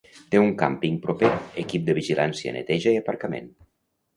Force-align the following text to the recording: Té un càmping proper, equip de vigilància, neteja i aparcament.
Té 0.35 0.39
un 0.43 0.47
càmping 0.61 0.95
proper, 1.03 1.29
equip 1.65 1.85
de 1.91 1.97
vigilància, 1.99 2.55
neteja 2.59 2.95
i 2.97 2.99
aparcament. 3.03 3.53